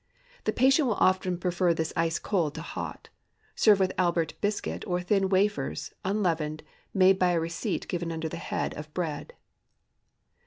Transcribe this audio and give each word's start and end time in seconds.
The 0.45 0.51
patient 0.51 0.87
will 0.87 0.95
often 0.95 1.37
prefer 1.37 1.75
this 1.75 1.93
ice 1.95 2.17
cold 2.17 2.55
to 2.55 2.63
hot. 2.63 3.09
Serve 3.53 3.79
with 3.79 3.93
Albert 3.99 4.33
biscuit 4.41 4.83
or 4.87 4.99
thin 4.99 5.29
"wafers," 5.29 5.93
unleavened, 6.03 6.63
made 6.91 7.19
by 7.19 7.33
a 7.33 7.39
receipt 7.39 7.87
given 7.87 8.11
under 8.11 8.27
the 8.27 8.37
head 8.37 8.73
of 8.73 8.91
BREAD. 8.95 9.35